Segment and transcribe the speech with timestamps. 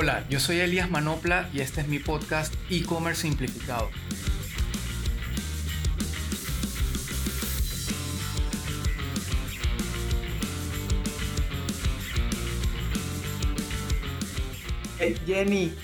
[0.00, 3.90] Hola, yo soy Elías Manopla y este es mi podcast E-Commerce Simplificado.
[15.26, 15.74] Jenny,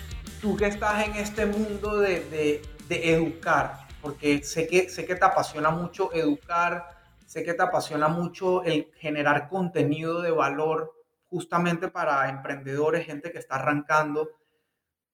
[0.40, 5.70] tú que estás en este mundo de, educar, porque sé que, sé que te apasiona
[5.70, 6.86] mucho educar,
[7.26, 11.03] sé que te apasiona mucho el generar contenido de valor
[11.34, 14.30] justamente para emprendedores, gente que está arrancando.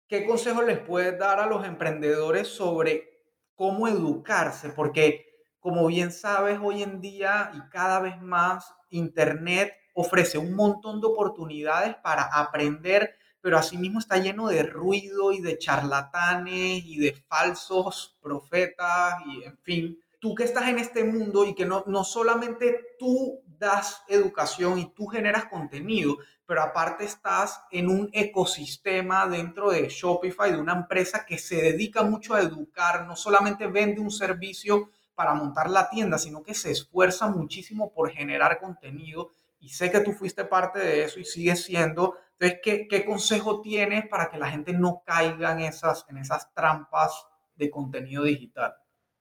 [0.07, 3.23] ¿Qué consejos les puedes dar a los emprendedores sobre
[3.55, 4.69] cómo educarse?
[4.69, 5.25] Porque
[5.61, 11.07] como bien sabes, hoy en día y cada vez más, Internet ofrece un montón de
[11.07, 18.19] oportunidades para aprender pero asimismo está lleno de ruido y de charlatanes y de falsos
[18.21, 19.99] profetas y en fin.
[20.19, 24.93] Tú que estás en este mundo y que no, no solamente tú das educación y
[24.93, 26.17] tú generas contenido,
[26.47, 32.03] pero aparte estás en un ecosistema dentro de Shopify, de una empresa que se dedica
[32.03, 36.71] mucho a educar, no solamente vende un servicio para montar la tienda, sino que se
[36.71, 41.63] esfuerza muchísimo por generar contenido y sé que tú fuiste parte de eso y sigues
[41.63, 42.17] siendo.
[42.39, 47.13] Entonces, ¿qué, consejo tienes para que la gente no caiga esas, en esas trampas
[47.55, 48.75] de contenido digital?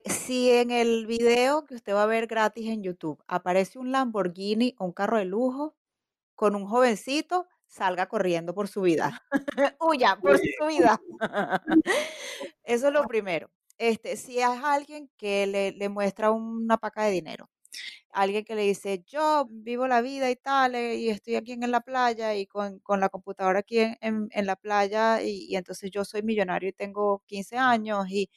[0.05, 4.75] Si en el video que usted va a ver gratis en YouTube aparece un Lamborghini
[4.77, 5.75] o un carro de lujo
[6.35, 9.23] con un jovencito, salga corriendo por su vida.
[9.79, 10.99] Huya por su vida.
[12.63, 13.49] Eso es lo primero.
[13.77, 17.49] Este, si es alguien que le, le muestra una paca de dinero,
[18.11, 21.71] alguien que le dice, yo vivo la vida y tal, eh, y estoy aquí en
[21.71, 26.69] la playa y con, la computadora aquí en, la playa, y, entonces yo soy millonario
[26.69, 28.29] y tengo 15 años, y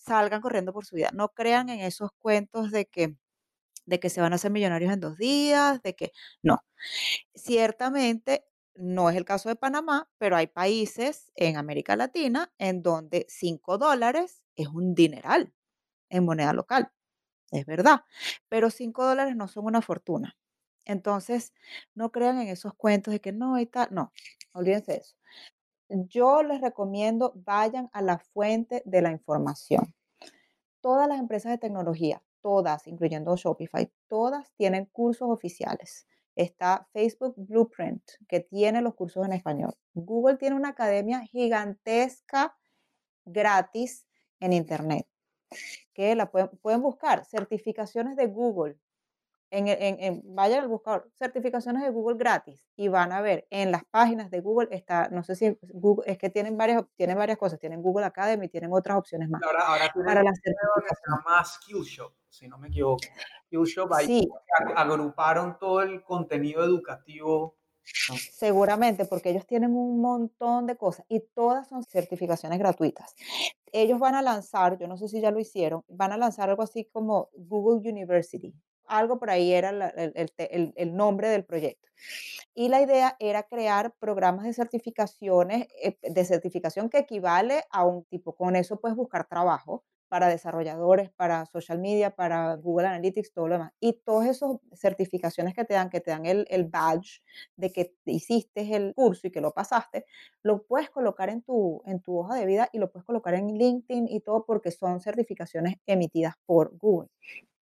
[0.00, 1.10] salgan corriendo por su vida.
[1.14, 3.16] No crean en esos cuentos de que
[3.86, 6.12] de que se van a hacer millonarios en dos días, de que
[6.42, 6.58] no.
[7.34, 13.26] Ciertamente no es el caso de Panamá, pero hay países en América Latina en donde
[13.28, 15.52] 5 dólares es un dineral
[16.10, 16.90] en moneda local
[17.52, 18.02] es verdad,
[18.48, 20.36] pero 5 dólares no son una fortuna.
[20.86, 21.52] Entonces,
[21.94, 24.12] no crean en esos cuentos de que no hay tal, no,
[24.52, 25.16] olvídense de eso.
[25.90, 29.94] Yo les recomiendo vayan a la fuente de la información.
[30.80, 36.06] Todas las empresas de tecnología, todas, incluyendo Shopify, todas tienen cursos oficiales.
[36.36, 39.74] Está Facebook Blueprint, que tiene los cursos en español.
[39.92, 42.56] Google tiene una academia gigantesca
[43.24, 44.06] gratis
[44.38, 45.06] en Internet
[45.92, 48.78] que la pueden, buscar, certificaciones de Google.
[49.52, 53.84] En, en, vayan al buscador, certificaciones de Google gratis y van a ver en las
[53.84, 57.36] páginas de Google está, no sé si es Google, es que tienen varias, tienen varias
[57.36, 59.42] cosas, tienen Google Academy, tienen otras opciones más.
[59.42, 61.00] Ahora, ahora para las certificaciones.
[61.08, 63.00] Llama Skillshop, si no me equivoco.
[63.46, 64.28] Skillshop, ahí sí.
[64.76, 67.56] agruparon todo el contenido educativo
[68.32, 73.14] Seguramente, porque ellos tienen un montón de cosas y todas son certificaciones gratuitas.
[73.72, 76.62] Ellos van a lanzar, yo no sé si ya lo hicieron, van a lanzar algo
[76.62, 78.54] así como Google University.
[78.90, 81.88] Algo por ahí era el, nombre del proyecto.
[82.54, 88.04] Y la idea era crear programas de certificaciones, eh, de certificación que equivale a un
[88.04, 93.46] tipo, con eso puedes buscar trabajo para desarrolladores, para social media, para Google Analytics, todo
[93.46, 93.72] lo demás.
[93.78, 97.22] Y todas esas certificaciones que te dan, que te dan el, el, badge
[97.54, 100.06] de que hiciste el curso y que lo pasaste,
[100.42, 103.56] lo puedes colocar en tu, en tu hoja de vida y lo puedes colocar en
[103.56, 107.08] LinkedIn y todo porque son certificaciones emitidas por Google.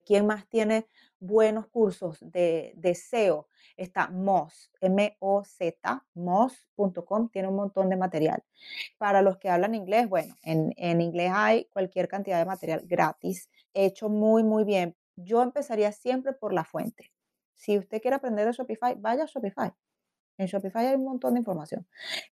[0.04, 0.87] ¿Quién más tiene
[1.19, 3.48] buenos cursos de, de SEO?
[3.76, 8.44] Está Moz, M-O-Z, Moz.com, tiene un montón de material.
[8.98, 13.48] Para los que hablan inglés, bueno, en, en inglés hay cualquier cantidad de material gratis,
[13.72, 14.97] hecho muy, muy bien.
[15.16, 17.12] Yo empezaría siempre por la fuente.
[17.54, 19.72] Si usted quiere aprender de Shopify, vaya a Shopify.
[20.36, 21.86] En Shopify hay un montón de información.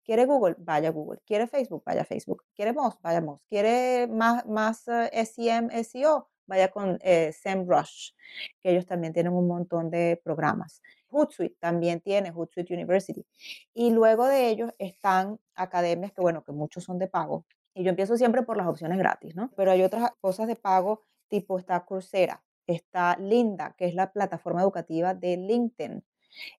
[0.04, 0.56] ¿Quiere Google?
[0.58, 1.20] Vaya a Google.
[1.24, 1.84] ¿Quiere Facebook?
[1.86, 2.44] Vaya a Facebook.
[2.54, 3.00] ¿Quiere Moz?
[3.00, 3.40] Vaya a Moz.
[3.48, 6.31] ¿Quiere más, más eh, SEM, SEO?
[6.52, 8.10] Vaya con eh, SEMrush,
[8.60, 10.82] que ellos también tienen un montón de programas.
[11.08, 13.25] Hootsuite también tiene, Hootsuite University.
[13.72, 17.46] Y luego de ellos están academias que, bueno, que muchos son de pago.
[17.72, 19.50] Y yo empiezo siempre por las opciones gratis, ¿no?
[19.56, 24.60] Pero hay otras cosas de pago, tipo está Coursera, está Linda, que es la plataforma
[24.60, 26.04] educativa de LinkedIn.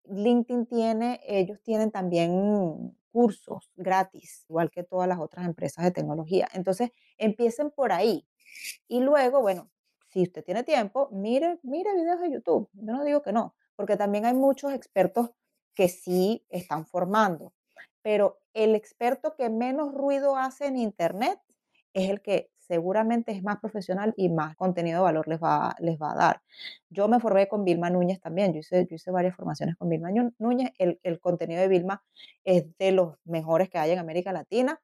[0.05, 6.49] LinkedIn tiene, ellos tienen también cursos gratis, igual que todas las otras empresas de tecnología.
[6.55, 8.27] Entonces, empiecen por ahí.
[8.89, 9.71] Y luego, bueno,
[10.13, 12.69] si usted tiene tiempo, mire, mire videos de YouTube.
[12.75, 15.31] Yo no digo que no, porque también hay muchos expertos
[15.75, 17.55] que sí están formando,
[18.03, 21.41] pero el experto que menos ruido hace en Internet
[21.95, 26.01] es el que seguramente es más profesional y más contenido de valor les va, les
[26.01, 26.43] va a dar.
[26.91, 30.11] Yo me formé con Vilma Núñez también, yo hice, yo hice varias formaciones con Vilma
[30.39, 32.03] Núñez, el, el contenido de Vilma
[32.45, 34.79] es de los mejores que hay en América Latina,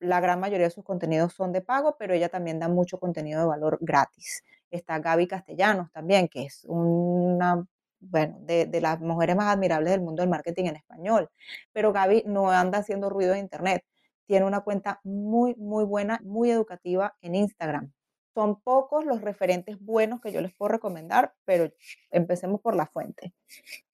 [0.00, 3.40] la gran mayoría de sus contenidos son de pago, pero ella también da mucho contenido
[3.40, 4.42] de valor gratis.
[4.70, 7.64] Está Gaby Castellanos también, que es una,
[8.00, 11.30] bueno, de, de, las mujeres más admirables del mundo del marketing en español.
[11.72, 13.84] Pero Gaby no anda haciendo ruido en Internet.
[14.26, 17.92] Tiene una cuenta muy, muy buena, muy educativa en Instagram.
[18.34, 21.72] Son pocos los referentes buenos que yo les puedo recomendar, pero
[22.10, 23.34] empecemos por la fuente,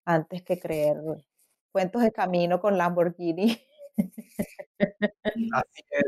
[0.05, 0.99] antes que creer
[1.73, 3.63] cuentos de camino con Lamborghini
[5.53, 6.05] Así es.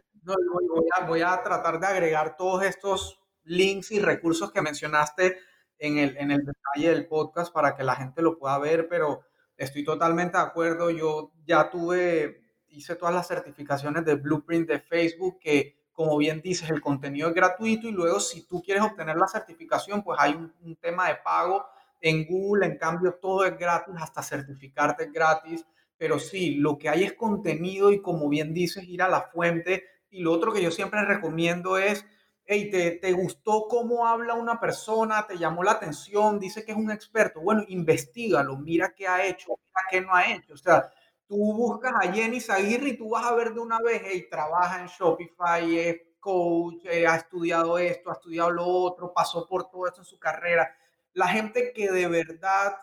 [1.06, 3.18] voy, a, tratar de agregar todos estos
[3.48, 5.38] links y recursos que mencionaste
[5.78, 9.22] en el, en el detalle del podcast para que la gente lo pueda ver, pero
[9.56, 10.90] estoy totalmente de acuerdo.
[10.90, 16.70] Yo ya tuve, hice todas las certificaciones de Blueprint de Facebook, que como bien dices,
[16.70, 20.54] el contenido es gratuito y luego si tú quieres obtener la certificación, pues hay un,
[20.60, 21.66] un tema de pago.
[22.00, 25.66] En Google, en cambio, todo es gratis, hasta certificarte es gratis
[25.98, 29.84] pero sí, lo que hay es contenido y como bien dices, ir a la fuente.
[30.10, 32.06] Y lo otro que yo siempre recomiendo es,
[32.48, 35.26] hey, ¿te, te gustó cómo habla una persona?
[35.26, 36.40] ¿Te llamó la atención?
[36.40, 37.40] Dice que es un experto.
[37.40, 40.54] Bueno, investigalo, mira qué ha hecho, mira qué no ha hecho.
[40.54, 40.90] O sea,
[41.28, 44.80] tú buscas a Jenny Zaguirre y tú vas a ver de una vez, hey, trabaja
[44.80, 49.86] en Shopify, es coach, eh, ha estudiado esto, ha estudiado lo otro, pasó por todo
[49.86, 50.74] esto en su carrera.
[51.12, 52.76] La gente que de verdad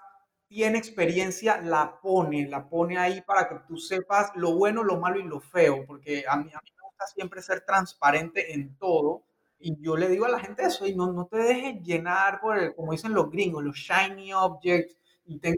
[0.48, 5.20] tiene experiencia, la pone, la pone ahí para que tú sepas lo bueno, lo malo
[5.20, 9.24] y lo feo, porque a mí, a mí me gusta siempre ser transparente en todo.
[9.68, 12.56] Y yo le digo a la gente eso, y no, no te dejes llenar por,
[12.56, 14.96] el, como dicen los gringos, los shiny objects,
[15.26, 15.58] y tengo,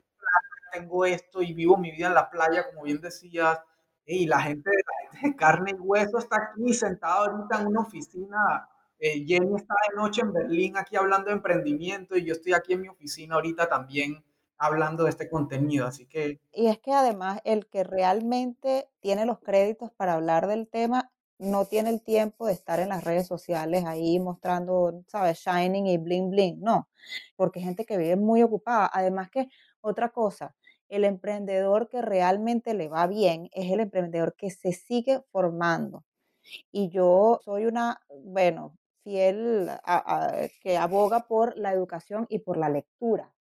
[0.72, 3.60] tengo esto, y vivo mi vida en la playa, como bien decías,
[4.06, 4.72] y la gente,
[5.22, 8.70] de carne y hueso está aquí sentada ahorita en una oficina.
[8.98, 12.72] Eh, Jenny está de noche en Berlín aquí hablando de emprendimiento, y yo estoy aquí
[12.72, 14.24] en mi oficina ahorita también
[14.58, 16.40] hablando de este contenido, así que...
[16.54, 21.66] Y es que además el que realmente tiene los créditos para hablar del tema no
[21.66, 25.40] tiene el tiempo de estar en las redes sociales ahí mostrando, ¿sabes?
[25.40, 26.90] Shining y bling bling, no,
[27.36, 28.90] porque gente que vive muy ocupada.
[28.92, 29.48] Además que
[29.82, 30.56] otra cosa,
[30.90, 36.04] el emprendedor que realmente le va bien es el emprendedor que se sigue formando.
[36.72, 39.70] Y yo soy una, bueno, fiel
[40.62, 43.34] que aboga por la educación y por la lectura.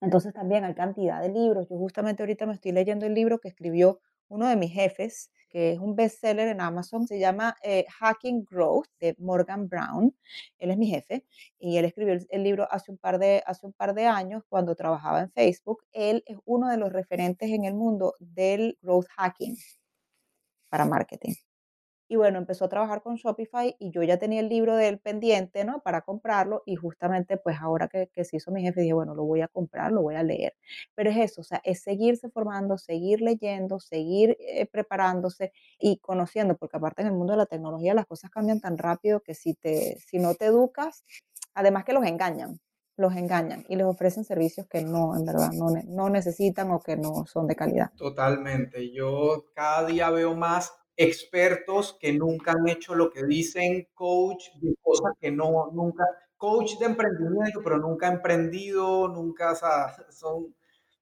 [0.00, 1.68] Entonces también hay cantidad de libros.
[1.68, 5.70] Yo justamente ahorita me estoy leyendo el libro que escribió uno de mis jefes, que
[5.70, 10.12] es un bestseller en Amazon, se llama eh, Hacking Growth de Morgan Brown.
[10.58, 11.24] Él es mi jefe
[11.60, 14.42] y él escribió el, el, libro hace un, par de, hace un par de años
[14.48, 15.84] cuando trabajaba en Facebook.
[15.92, 19.56] Él es uno de los referentes en el mundo del growth hacking
[20.68, 21.34] para marketing.
[22.06, 25.64] Y bueno, empezó a trabajar con Shopify y yo ya tenía el libro del pendiente,
[25.64, 25.80] ¿no?
[25.80, 29.40] Para comprarlo y justamente pues ahora que, se hizo mi jefe dije, bueno, lo voy
[29.40, 30.54] a comprar, lo voy a leer.
[30.94, 36.56] Pero es eso, o sea, es seguirse formando, seguir leyendo, seguir eh, preparándose y conociendo,
[36.56, 39.54] porque aparte en el mundo de la tecnología las cosas cambian tan rápido que si,
[39.54, 41.04] te, si no te educas,
[41.54, 42.60] además que los engañan,
[42.96, 46.96] los engañan y les ofrecen servicios que no, en verdad, no, no necesitan o que
[46.96, 47.90] no son de calidad.
[47.96, 48.92] Totalmente.
[48.92, 54.74] Yo cada día veo más expertos que nunca han hecho lo que dicen, coach de
[54.82, 56.04] cosas que no, nunca,
[56.36, 60.54] coach de emprendimiento, pero nunca ha emprendido, nunca, o sea, son,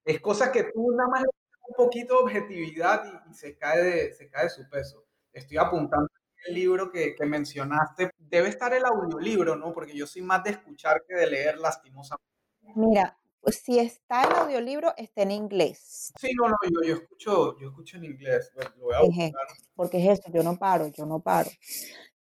[0.05, 4.29] es cosas que tú nada más un poquito de objetividad y, se, cae de, se
[4.29, 5.05] cae su peso.
[5.33, 6.09] Estoy apuntando
[6.47, 8.11] el libro que, que, mencionaste.
[8.19, 9.73] Debe estar el audiolibro, ¿no?
[9.73, 12.27] Porque yo soy más de escuchar que de leer lastimosamente.
[12.75, 13.17] Mira,
[13.51, 16.13] si está el audiolibro, está en inglés.
[16.19, 19.47] Sí, no, no, yo, yo escucho, yo escucho en inglés, lo voy a buscar.
[19.75, 21.51] Porque es eso, yo no paro, yo no paro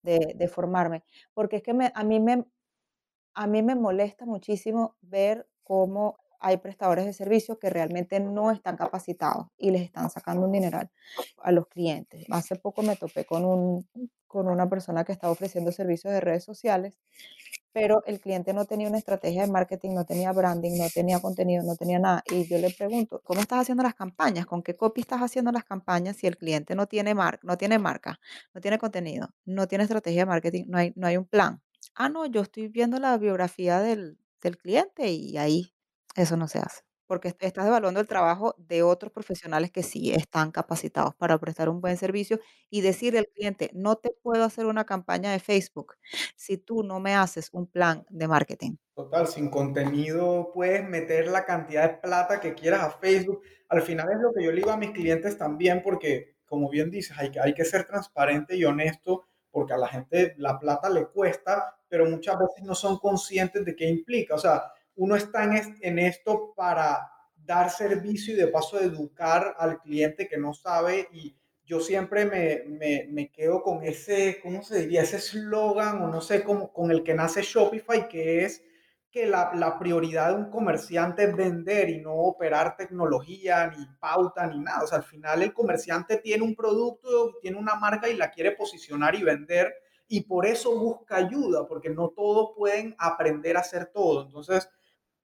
[0.02, 2.45] de, de formarme, porque es que me, a, mí me,
[3.35, 8.76] a mí me molesta muchísimo ver cómo hay prestadores de servicios que realmente no están
[8.76, 10.91] capacitados y les están sacando un dineral
[11.38, 12.26] a los clientes.
[12.31, 13.88] Hace poco me topé con, un,
[14.26, 16.99] con una persona que estaba ofreciendo servicios de redes sociales
[17.73, 21.64] pero el cliente no tenía una estrategia de marketing, no tenía branding, no tenía contenido,
[21.64, 22.23] no tenía nada.
[22.31, 24.47] Y yo le pregunto, ¿cómo estás haciendo las campañas?
[24.47, 27.79] ¿Con qué copy estás haciendo las campañas si el cliente no tiene, mar no tiene
[27.79, 28.21] marca,
[28.55, 31.62] no tiene contenido, no tiene estrategia de marketing, no hay, no hay un plan?
[31.95, 35.75] Ah, no, yo estoy viendo la biografía del, del cliente y ahí
[36.17, 40.50] eso no se hace porque estás evaluando el trabajo de otros profesionales que sí están
[40.50, 42.40] capacitados para prestar un buen servicio
[42.71, 45.97] y decirle al cliente, no te puedo hacer una campaña de Facebook
[46.37, 48.76] si tú no me haces un plan de marketing.
[48.95, 53.42] Total, sin contenido puedes meter la cantidad de plata que quieras a Facebook.
[53.69, 56.90] Al final es lo que yo le digo a mis clientes también, porque como bien
[56.90, 60.88] dices, hay que, hay que ser transparente y honesto porque a la gente la plata
[60.88, 64.35] le cuesta, pero muchas veces no son conscientes de qué implica.
[64.35, 64.62] O sea,
[64.97, 70.55] uno está en, esto para dar servicio y de paso educar al cliente que no
[70.55, 75.03] sabe y yo siempre me, me, me quedo con ese, ¿cómo se diría?
[75.03, 78.63] Ese eslogan o no sé, cómo, con el que nace Shopify, que es
[79.11, 84.47] que la, la, prioridad de un comerciante es vender y no operar tecnología, ni pauta,
[84.47, 84.83] ni nada.
[84.83, 88.53] O sea, al final el comerciante tiene un producto, tiene una marca y la quiere
[88.53, 89.73] posicionar y vender
[90.13, 94.27] y por eso busca ayuda, porque no todos pueden aprender a hacer todo.
[94.27, 94.69] Entonces,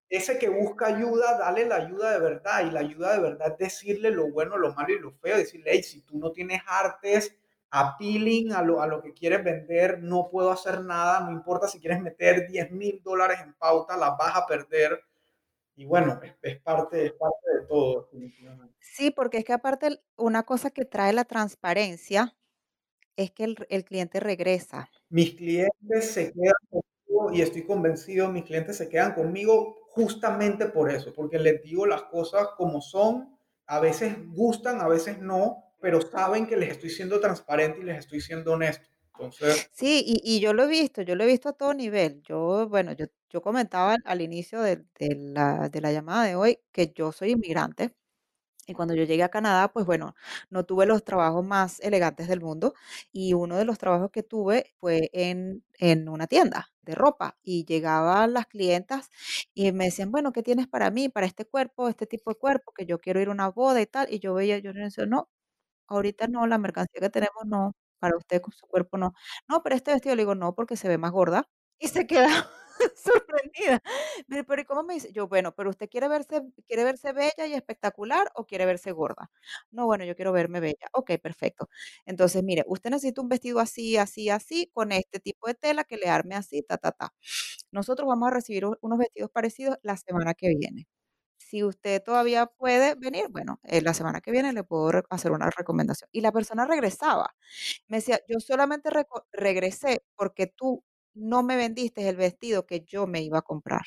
[0.09, 2.67] ese que busca ayuda, dale la ayuda de verdad.
[2.67, 5.37] Y la ayuda de verdad es decirle lo bueno, lo malo y lo feo.
[5.37, 7.37] Decirle, hey, si tú no tienes artes,
[7.71, 11.21] appealing a lo, a lo que quieres vender, no puedo hacer nada.
[11.21, 15.03] No importa si quieres meter 10 mil dólares en pauta, las vas a perder.
[15.77, 18.11] Y bueno, es, parte, es parte de todo.
[18.81, 22.35] Sí, porque es que aparte una cosa que trae la transparencia
[23.17, 24.91] es que el, el cliente regresa.
[25.09, 26.83] Mis clientes se quedan
[27.33, 32.05] y estoy convencido, mis clientes se quedan conmigo justamente por eso, porque les digo las
[32.05, 33.37] cosas como son,
[33.67, 37.99] a veces gustan, a veces no, pero saben que les estoy siendo transparente y les
[37.99, 38.89] estoy siendo honesto.
[39.13, 42.23] Entonces, sí, y, y yo lo he visto, yo lo he visto a todo nivel.
[42.23, 46.61] Yo, bueno, yo, yo comentaba al inicio de, de la, de la llamada de hoy
[46.73, 47.95] que yo soy inmigrante
[48.69, 50.15] y cuando yo llegué a Canadá, pues bueno,
[50.51, 52.75] no tuve los trabajos más elegantes del mundo
[53.13, 57.65] y uno de los trabajos que tuve fue en, en una tienda de ropa y
[57.65, 59.11] llegaban las clientas
[59.55, 62.73] y me decían, bueno, ¿qué tienes para mí, para este cuerpo, este tipo de cuerpo,
[62.73, 64.13] que yo quiero ir a una boda y tal?
[64.13, 65.29] Y yo veía, yo decía, no,
[65.89, 69.15] ahorita no, la mercancía que tenemos no, para usted con su cuerpo no.
[69.49, 71.45] No, pero este vestido le digo, no, porque se ve más gorda.
[71.79, 72.51] Y se queda
[72.97, 73.83] sorprendida.
[74.29, 75.13] Pero ¿y cómo me dice?
[75.13, 79.31] Yo, bueno, pero usted quiere verse quiere verse bella y espectacular o quiere verse gorda.
[79.71, 80.89] No, bueno, yo quiero verme bella.
[80.93, 81.69] Okey, perfecto.
[82.07, 85.97] Entonces, mire, usted necesita un vestido así, así, así, con este tipo de tela que
[85.97, 87.15] le arme así, ta, ta, ta.
[87.73, 90.89] Nosotros vamos a recibir unos vestidos parecidos la semana que viene.
[91.39, 95.51] Si usted todavía puede venir, bueno, eh, la semana que viene le puedo hacer una
[95.51, 96.09] recomendación.
[96.13, 97.35] Y la persona regresaba.
[97.89, 98.91] Me decía: "Yo solamente
[99.33, 100.85] regresé porque tú
[101.15, 103.83] no me vendiste el vestido que yo me iba a comprar.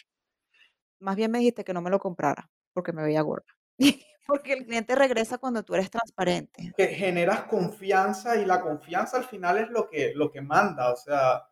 [1.00, 3.46] Más bien me dijiste que no me lo comprara porque me veía gorda".
[4.28, 6.74] Porque el cliente regresa cuando tú eres transparente.
[6.78, 10.94] que generas confianza y la confianza al final es lo que, lo que manda.
[10.94, 11.50] O sea,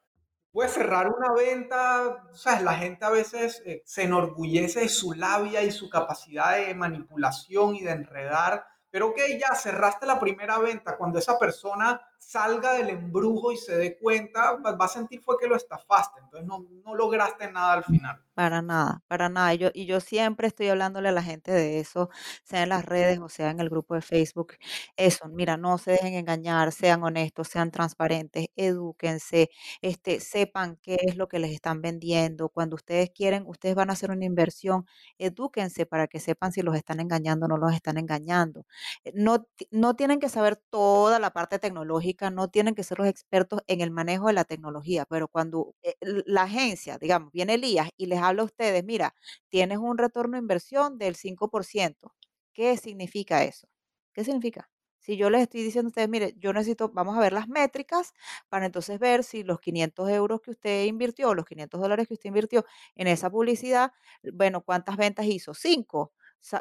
[0.51, 5.13] puedes cerrar una venta, o sea, la gente a veces eh, se enorgullece de su
[5.13, 10.57] labia y su capacidad de manipulación y de enredar, pero ok, ya cerraste la primera
[10.59, 15.21] venta, cuando esa persona salga del embrujo y se dé cuenta, va va a sentir
[15.21, 18.21] fue que lo estafaste, entonces no, no lograste nada al final.
[18.39, 19.53] Para nada, para nada.
[19.53, 22.09] Y yo, y yo siempre estoy hablándole a la gente de eso,
[22.43, 24.53] sea en las redes o sea en el grupo de Facebook.
[24.95, 29.49] Eso, mira, no se dejen engañar, sean honestos, sean transparentes, edúquense,
[29.81, 32.47] este, sepan qué es lo que les están vendiendo.
[32.47, 34.85] Cuando ustedes quieren, ustedes van a hacer una inversión,
[35.17, 38.65] edúquense para que sepan si los están engañando o no los están engañando.
[39.13, 43.61] No, no tienen que saber toda la parte tecnológica, no tienen que ser los expertos
[43.67, 48.07] en el manejo de la tecnología, pero cuando eh, la agencia, digamos, viene Elías y
[48.07, 49.15] les habla a ustedes, mira,
[49.49, 52.13] tienes un retorno de inversión del 5%.
[52.53, 53.67] ¿Qué significa eso?
[54.13, 54.69] ¿Qué significa?
[54.99, 58.13] Si yo les estoy diciendo a ustedes, mire, yo necesito, vamos a ver las métricas
[58.49, 62.27] para entonces ver si los 500 euros que usted invirtió, los 500 dólares que usted
[62.29, 63.91] invirtió en esa publicidad,
[64.33, 65.53] bueno, ¿cuántas ventas hizo?
[65.53, 66.13] Cinco.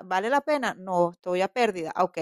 [0.05, 0.75] ¿Vale la pena?
[0.78, 1.93] No, estoy a pérdida.
[2.00, 2.19] Ok.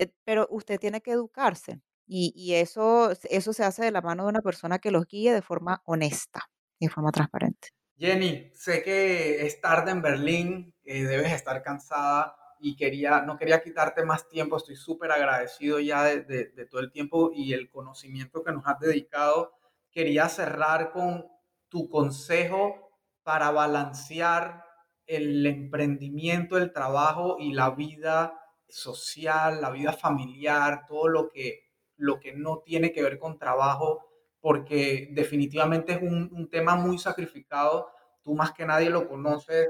[0.00, 4.24] Eh, pero usted tiene que educarse y, y eso, eso se hace de la mano
[4.24, 6.50] de una persona que los guíe de forma honesta
[6.80, 7.68] y de forma transparente.
[7.96, 13.62] Jenny, sé que es tarde en Berlín, que debes estar cansada y quería, no quería
[13.62, 17.70] quitarte más tiempo, estoy súper agradecido ya de, de- de todo el tiempo y el
[17.70, 19.52] conocimiento que nos has dedicado.
[19.90, 21.26] Quería cerrar con
[21.68, 22.90] tu consejo
[23.22, 24.64] para balancear
[25.06, 31.62] el emprendimiento, el trabajo y la vida social, la vida familiar, todo lo que,
[31.98, 34.08] lo que no tiene que ver con trabajo
[34.40, 37.90] porque definitivamente es un, tema muy sacrificado.
[38.22, 39.68] Tú más que nadie lo conoces,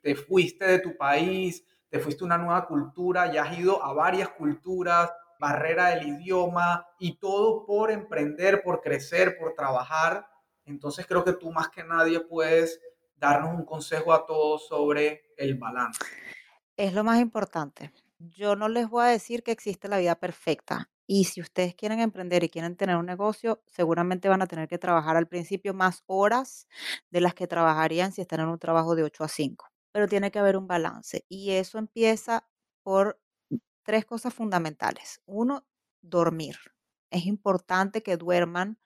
[0.00, 3.92] te fuiste de tu país, te fuiste a una nueva cultura, ya has ido a
[3.92, 10.26] varias culturas, barrera del idioma y todo por emprender, por crecer, por trabajar.
[10.64, 12.80] Entonces creo que tú más que nadie puedes
[13.16, 16.00] darnos un consejo a todos sobre el balance.
[16.76, 17.92] Es lo más importante.
[18.18, 20.90] Yo no les voy a decir que existe la vida perfecta.
[21.06, 24.78] Y si ustedes quieren emprender y quieren tener un negocio, seguramente van a tener que
[24.78, 26.66] trabajar al principio más horas
[27.10, 29.66] de las que trabajarían si están en un trabajo de 8 a 5.
[29.92, 31.24] Pero tiene que haber un balance.
[31.28, 32.48] Y eso empieza
[32.82, 33.20] por
[33.84, 35.20] tres cosas fundamentales.
[35.26, 35.66] Uno,
[36.02, 36.56] dormir.
[37.10, 38.78] es importante que duerman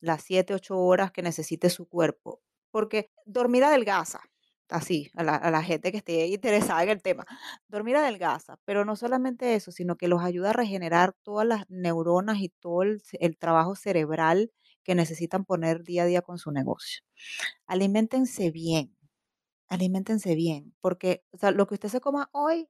[0.00, 4.20] las 7, 8 horas que necesite su cuerpo, porque dormir adelgaza,
[4.68, 7.24] así, a la, a gente que esté interesada en el tema.
[7.68, 12.38] Dormir adelgaza, pero no solamente eso, sino que los ayuda a regenerar todas las neuronas
[12.40, 14.52] y todo el trabajo cerebral
[14.84, 17.02] que necesitan poner día a día con su negocio.
[17.66, 18.96] Aliméntense bien,
[19.68, 22.68] aliméntense bien, porque o sea, lo que usted se coma hoy,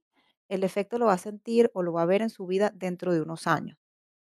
[0.48, 3.12] el efecto lo va a sentir o lo va a ver en su vida dentro
[3.14, 3.78] de unos años.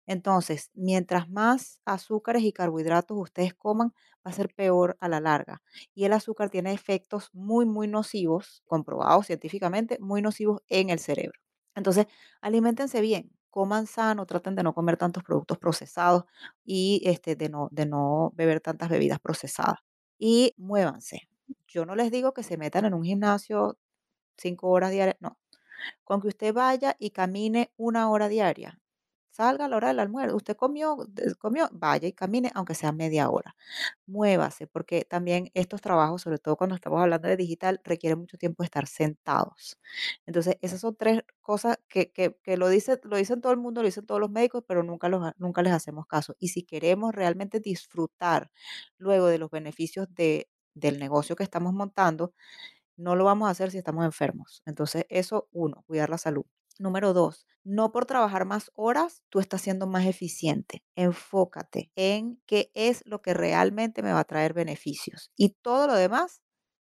[0.07, 3.89] Entonces, mientras más azúcares y carbohidratos ustedes coman,
[4.25, 5.61] va a ser peor a la larga.
[5.93, 11.39] Y el azúcar tiene efectos muy, muy nocivos, comprobados científicamente, muy nocivos en el cerebro.
[11.75, 12.07] Entonces,
[12.41, 16.23] aliméntense bien, coman sano, traten de no comer tantos productos procesados
[16.63, 19.79] y este, de, no, de no beber tantas bebidas procesadas.
[20.19, 21.27] Y muévanse.
[21.67, 23.77] Yo no les digo que se metan en un gimnasio
[24.37, 25.37] cinco horas diarias, no.
[26.05, 28.80] Con que usted vaya y camine una hora diaria,
[29.41, 30.35] salga a la hora del almuerzo.
[30.35, 30.97] Usted comió,
[31.39, 33.55] comió, vaya y camine, aunque sea media hora.
[34.05, 38.63] Muévase, porque también estos trabajos, sobre todo cuando estamos hablando de digital, requieren mucho tiempo
[38.63, 39.79] de estar sentados.
[40.27, 43.87] Entonces, esas son tres cosas que, que, lo dice, lo dicen todo el mundo, lo
[43.87, 46.35] dicen todos los médicos, pero nunca, los, nunca les hacemos caso.
[46.39, 48.51] Y si queremos realmente disfrutar
[48.97, 52.33] luego de los beneficios de, del negocio que estamos montando,
[52.97, 54.61] no lo vamos a hacer si estamos enfermos.
[54.65, 56.45] Entonces, eso, uno, cuidar la salud.
[56.79, 60.83] Número dos, no por trabajar más horas, tú estás siendo más eficiente.
[60.95, 65.31] Enfócate en qué es lo que realmente me va a traer beneficios.
[65.35, 66.41] Y todo lo demás,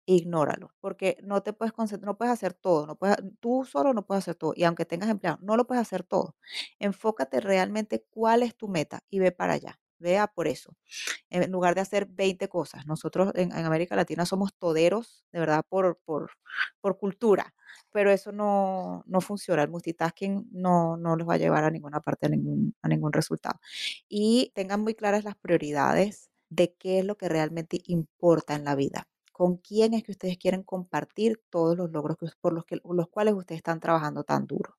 [0.06, 4.06] ignóralo, porque no te puedes concentrar, no puedes hacer todo, no puedes, tú solo no
[4.06, 4.52] puedes hacer todo.
[4.56, 6.36] Y aunque tengas empleados, no lo puedes hacer todo.
[6.78, 9.78] Enfócate realmente cuál es tu meta y ve para allá.
[9.98, 10.76] Vea por eso
[11.30, 12.86] en lugar de hacer 20 cosas.
[12.86, 16.32] Nosotros en, en América Latina somos toderos, de verdad, por, por,
[16.80, 17.54] por cultura,
[17.92, 19.62] pero eso no, no funciona.
[19.62, 23.12] El multitasking no, no los va a llevar a ninguna parte, a ningún, a ningún
[23.12, 23.61] resultado.
[24.08, 28.75] Y tengan muy claras las prioridades de qué es lo que realmente importa en la
[28.75, 29.08] vida.
[29.32, 33.34] ¿Con quién es que ustedes quieren compartir todos los logros por los, que, los cuales
[33.34, 34.76] ustedes están trabajando tan duro?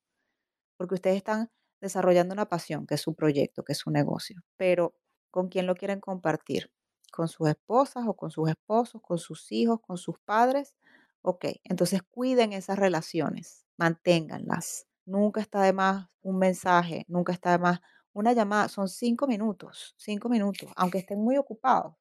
[0.77, 1.49] porque ustedes están
[1.81, 4.93] desarrollando una pasión, que es su proyecto, que es su negocio, pero
[5.31, 6.71] ¿con quién lo quieren compartir?
[7.11, 10.75] ¿Con sus esposas o con sus esposos, con sus hijos, con sus padres?
[11.25, 14.87] Ok, entonces cuiden esas relaciones, manténganlas.
[15.05, 17.79] Nunca está de más un mensaje, nunca está de más
[18.13, 21.95] una llamada, son cinco minutos, cinco minutos, aunque estén muy ocupados.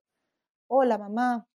[0.69, 1.47] Hola mamá,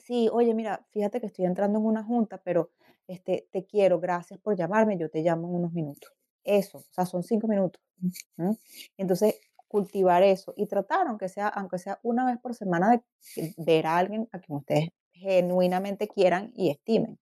[0.00, 2.72] Sí, oye, mira, fíjate que estoy entrando en una junta, pero
[3.08, 6.12] este, te quiero, gracias por llamarme, yo te llamo en unos minutos.
[6.44, 7.82] Eso, o sea, son cinco minutos.
[8.96, 9.36] Entonces,
[9.68, 13.96] cultivar eso y tratar, aunque sea, aunque sea una vez por semana, de ver a
[13.98, 14.88] alguien a quien ustedes
[15.22, 17.18] genuinamente quieran y estimen.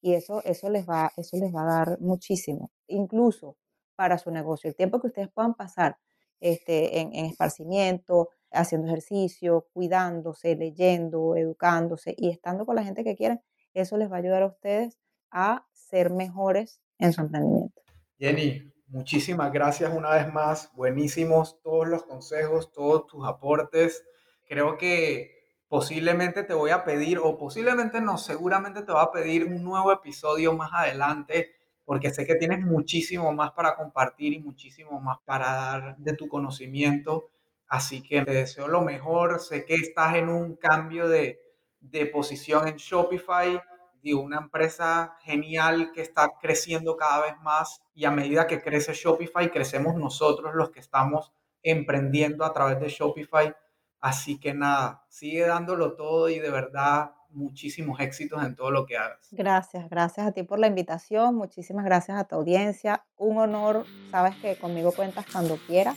[0.00, 3.56] Y eso, eso les va, eso les va a dar muchísimo, incluso
[3.94, 4.68] para su negocio.
[4.68, 5.96] El tiempo que ustedes puedan pasar
[6.40, 13.16] este, en, en esparcimiento, haciendo ejercicio, cuidándose, leyendo, educándose y estando con la gente que
[13.16, 13.40] quieren,
[13.74, 14.98] eso les va a ayudar a ustedes
[15.30, 17.82] a ser mejores en su emprendimiento.
[18.18, 20.70] Jenny, muchísimas gracias una vez más.
[20.74, 24.04] Buenísimos todos los consejos, todos tus aportes.
[24.46, 25.35] Creo que
[25.68, 29.92] posiblemente te voy a pedir, o posiblemente no, seguramente te voy a pedir un nuevo
[29.92, 31.52] episodio más adelante,
[31.84, 36.28] porque sé que tienes muchísimo más para compartir y muchísimo más para dar de tu
[36.28, 37.30] conocimiento.
[37.68, 39.40] Así que te deseo lo mejor.
[39.40, 41.40] Sé que estás en un cambio de,
[41.80, 43.60] de posición en Shopify
[44.06, 48.92] digo, una empresa genial que está creciendo cada vez más y a medida que crece
[48.94, 53.52] Shopify, crecemos nosotros los que estamos emprendiendo a través de Shopify.
[54.00, 58.96] Así que nada, sigue dándolo todo y de verdad muchísimos éxitos en todo lo que
[58.96, 59.18] hagas.
[59.30, 63.04] Gracias, gracias a ti por la invitación, muchísimas gracias a tu audiencia.
[63.16, 65.96] Un honor, sabes que conmigo cuentas cuando quieras.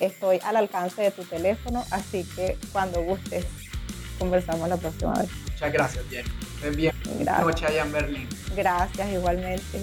[0.00, 3.46] Estoy al alcance de tu teléfono, así que cuando gustes,
[4.18, 5.30] conversamos la próxima vez.
[5.52, 6.28] Muchas gracias, Jenny.
[6.56, 6.94] Estés bien.
[7.20, 7.46] Gracias.
[7.46, 8.28] Noche allá en Berlín.
[8.56, 9.78] Gracias igualmente.